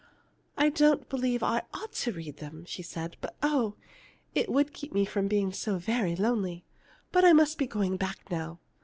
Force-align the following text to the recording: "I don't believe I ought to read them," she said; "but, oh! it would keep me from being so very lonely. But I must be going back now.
"I 0.57 0.69
don't 0.69 1.07
believe 1.09 1.43
I 1.43 1.61
ought 1.75 1.91
to 1.93 2.11
read 2.11 2.37
them," 2.37 2.65
she 2.65 2.81
said; 2.81 3.17
"but, 3.21 3.35
oh! 3.43 3.75
it 4.33 4.49
would 4.51 4.73
keep 4.73 4.93
me 4.93 5.05
from 5.05 5.27
being 5.27 5.53
so 5.53 5.77
very 5.77 6.15
lonely. 6.15 6.65
But 7.11 7.23
I 7.23 7.33
must 7.33 7.59
be 7.59 7.67
going 7.67 7.97
back 7.97 8.31
now. 8.31 8.57